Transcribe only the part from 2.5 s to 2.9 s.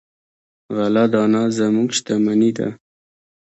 ده.